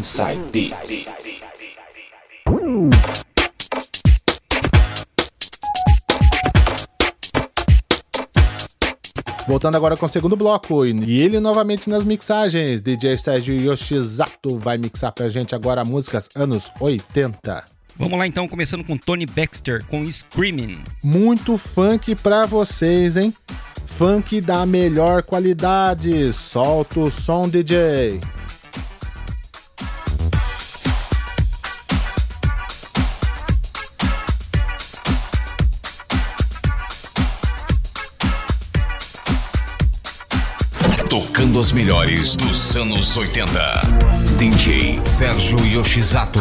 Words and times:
Inside 0.00 0.40
Beats. 0.50 1.10
Voltando 9.46 9.76
agora 9.76 9.98
com 9.98 10.06
o 10.06 10.08
segundo 10.08 10.38
bloco, 10.38 10.86
e 10.86 11.20
ele 11.20 11.38
novamente 11.38 11.90
nas 11.90 12.02
mixagens. 12.02 12.82
DJ 12.82 13.18
Sérgio 13.18 13.54
Yoshizato 13.54 14.58
vai 14.58 14.78
mixar 14.78 15.12
pra 15.12 15.28
gente 15.28 15.54
agora 15.54 15.84
músicas 15.84 16.30
anos 16.34 16.72
80. 16.80 17.62
Vamos 17.98 18.18
lá 18.18 18.26
então, 18.26 18.48
começando 18.48 18.82
com 18.82 18.96
Tony 18.96 19.26
Baxter 19.26 19.84
com 19.84 20.10
Screaming. 20.10 20.82
Muito 21.04 21.58
funk 21.58 22.14
pra 22.14 22.46
vocês, 22.46 23.18
hein? 23.18 23.34
Funk 23.86 24.40
da 24.40 24.64
melhor 24.64 25.22
qualidade. 25.22 26.32
Solta 26.32 27.00
o 27.00 27.10
som, 27.10 27.46
DJ. 27.46 28.18
Tocando 41.40 41.58
as 41.58 41.72
melhores 41.72 42.36
dos 42.36 42.76
anos 42.76 43.16
80. 43.16 43.80
DJ 44.36 45.00
Sérgio 45.06 45.58
Yoshizato. 45.64 46.38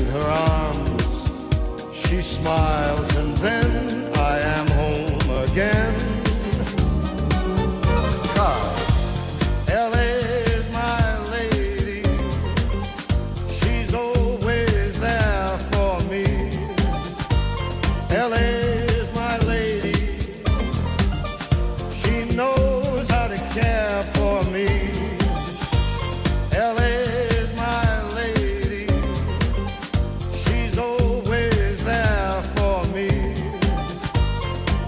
In 0.00 0.06
her 0.06 0.28
arms, 0.28 1.04
she 1.92 2.20
smiles 2.20 3.16
and 3.16 3.36
then 3.38 3.93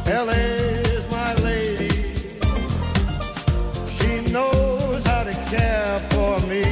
LA's 0.09 1.05
my 1.11 1.35
lady. 1.43 1.91
She 3.89 4.33
knows 4.33 5.05
how 5.05 5.25
to 5.25 5.35
care 5.51 5.99
for 6.11 6.39
me. 6.47 6.65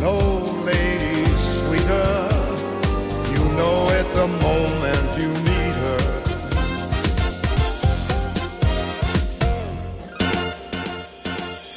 No 0.00 0.16
lady 0.64 1.26
sweeter. 1.36 2.28
You 3.32 3.44
know 3.56 3.92
the 4.14 4.28
moment 4.28 5.08
you 5.20 5.28
meet 5.48 5.76
her. 5.84 6.22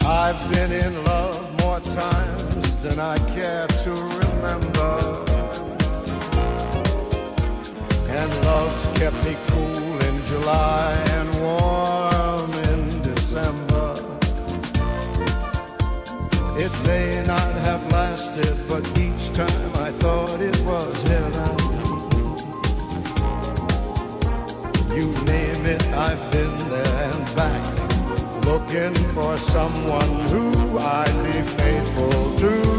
I've 0.06 0.52
been 0.52 0.72
in 0.72 1.04
love 1.06 1.42
more 1.62 1.80
times 1.80 2.80
than 2.82 3.00
I 3.00 3.18
care 3.34 3.68
to 3.68 3.92
remember. 3.92 5.26
And 8.08 8.46
love's 8.46 8.88
kept 9.00 9.26
me 9.26 9.36
July 10.46 10.94
and 11.18 11.30
warm 11.42 12.52
in 12.70 13.02
December. 13.02 13.96
It 16.56 16.72
may 16.86 17.24
not 17.26 17.52
have 17.66 17.84
lasted, 17.92 18.56
but 18.70 18.86
each 18.96 19.34
time 19.34 19.72
I 19.88 19.90
thought 20.02 20.40
it 20.40 20.60
was 20.62 21.02
heaven. 21.10 21.58
You 24.96 25.08
name 25.26 25.66
it, 25.66 25.84
I've 25.94 26.32
been 26.32 26.58
there 26.70 27.12
and 27.12 27.36
back, 27.36 27.66
looking 28.46 28.94
for 29.16 29.40
someone 29.40 30.14
who 30.30 30.78
I'd 30.78 31.24
be 31.26 31.42
faithful 31.42 32.36
to. 32.38 32.75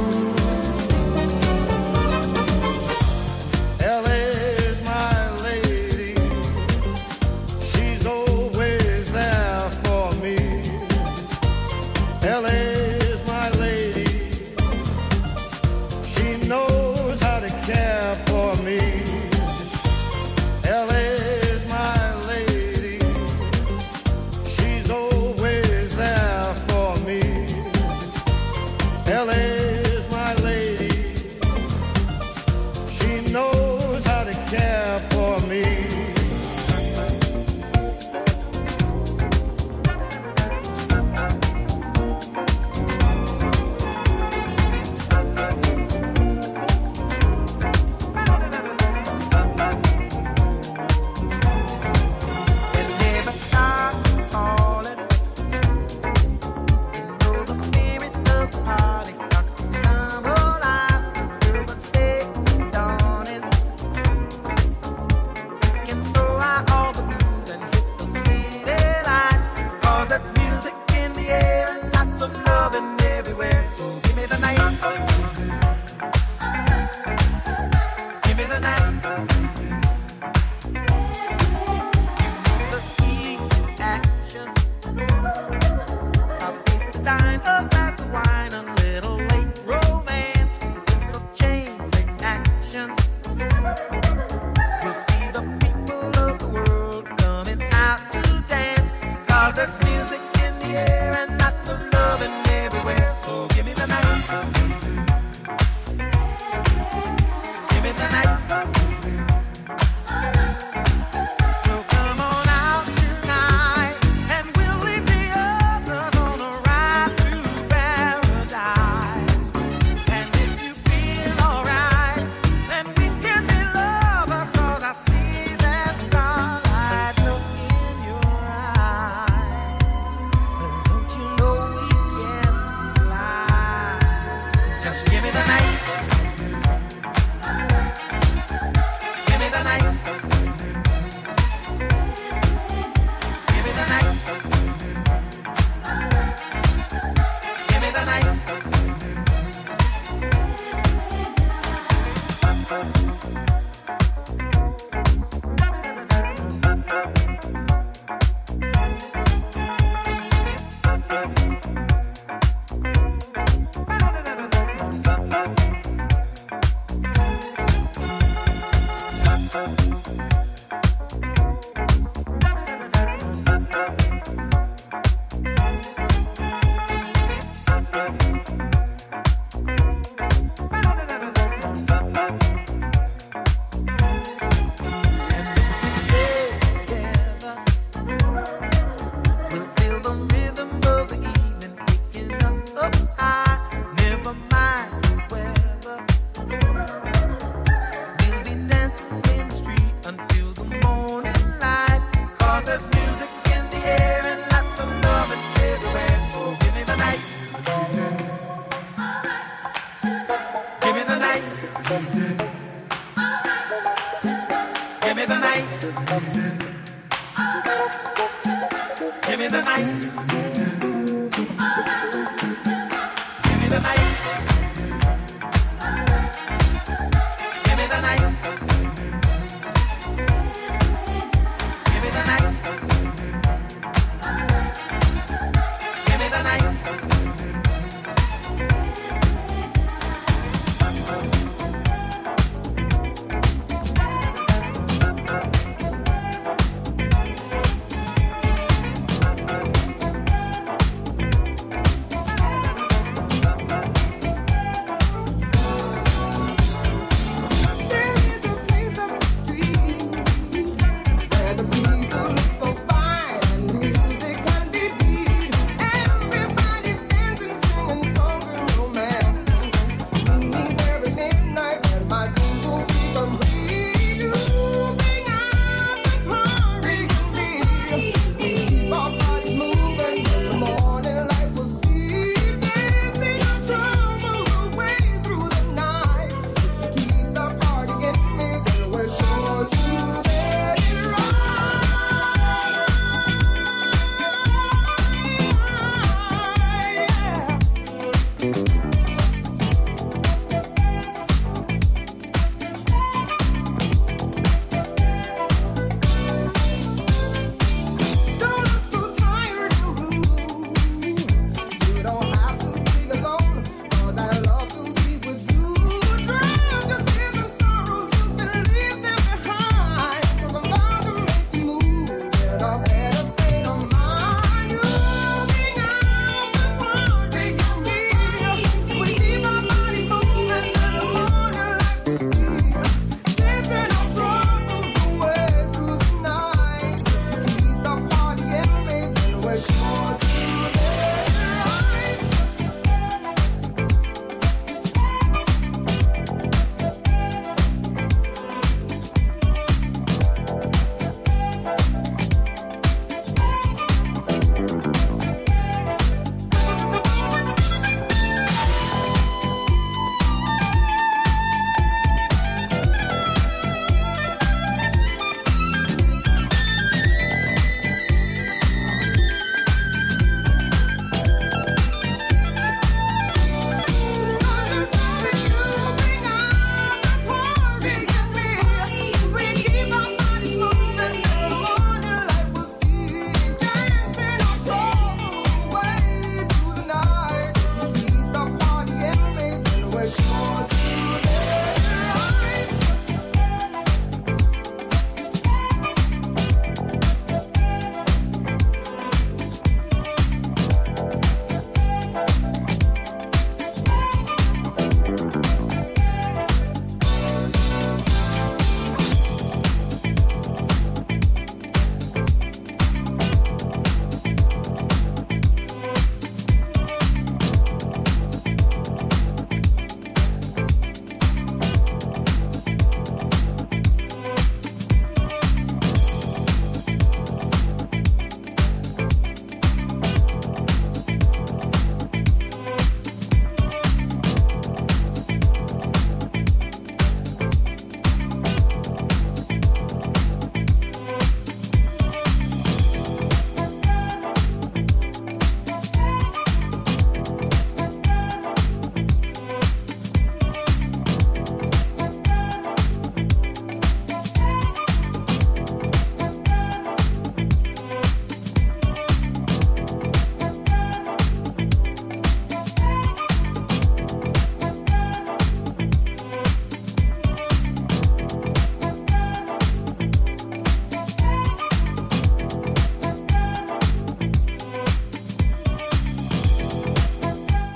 time. 87.38 87.68
Oh. 87.72 87.75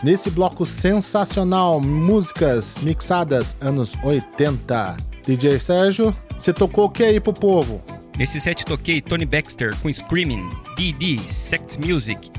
Nesse 0.03 0.31
bloco 0.31 0.65
sensacional, 0.65 1.79
músicas 1.79 2.79
mixadas 2.83 3.55
anos 3.61 3.93
80. 4.03 4.97
DJ 5.27 5.61
Sérgio, 5.61 6.17
você 6.35 6.55
tocou 6.55 6.87
o 6.87 6.91
que 6.91 7.05
aí 7.05 7.21
pro 7.21 7.35
povo? 7.35 7.83
Nesse 8.17 8.41
set 8.41 8.65
toquei 8.65 9.03
Tony 9.03 9.27
Baxter 9.27 9.77
com 9.81 9.93
Screaming, 9.93 10.49
D.D. 10.75 11.21
Sex 11.31 11.77
Music, 11.77 12.31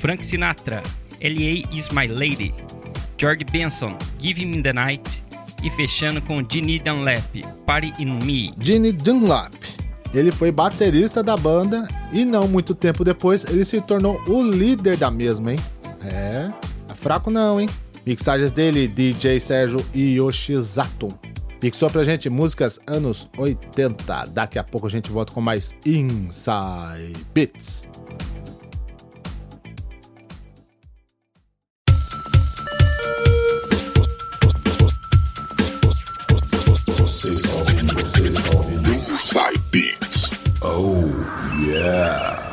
Frank 0.00 0.24
Sinatra, 0.24 0.82
L.A. 1.18 1.74
Is 1.74 1.88
My 1.88 2.06
Lady, 2.06 2.54
George 3.16 3.44
Benson, 3.50 3.96
Give 4.20 4.44
Me 4.44 4.62
The 4.62 4.74
Night 4.74 5.24
e 5.62 5.70
fechando 5.70 6.20
com 6.20 6.44
Ginny 6.46 6.78
Dunlap, 6.78 7.42
Party 7.64 7.92
In 7.98 8.18
Me. 8.22 8.52
Ginny 8.58 8.92
Dunlap. 8.92 9.54
Ele 10.12 10.30
foi 10.30 10.52
baterista 10.52 11.22
da 11.22 11.38
banda 11.38 11.88
e 12.12 12.26
não 12.26 12.46
muito 12.46 12.74
tempo 12.74 13.02
depois 13.02 13.46
ele 13.46 13.64
se 13.64 13.80
tornou 13.80 14.20
o 14.28 14.42
líder 14.42 14.98
da 14.98 15.10
mesma, 15.10 15.52
hein? 15.52 15.58
É, 16.04 16.50
Fraco 17.02 17.32
não, 17.32 17.60
hein? 17.60 17.68
Mixagens 18.06 18.52
dele, 18.52 18.86
DJ 18.86 19.40
Sérgio 19.40 19.84
Yoshizato. 19.92 21.08
Pixou 21.58 21.90
pra 21.90 22.04
gente 22.04 22.30
músicas 22.30 22.78
anos 22.86 23.28
80. 23.36 24.26
Daqui 24.26 24.56
a 24.56 24.62
pouco 24.62 24.86
a 24.86 24.90
gente 24.90 25.10
volta 25.10 25.32
com 25.32 25.40
mais 25.40 25.74
Inside 25.84 27.12
Beats. 27.34 27.88
Inside 38.84 39.60
Beats. 39.72 40.36
Oh, 40.62 41.10
yeah. 41.66 42.51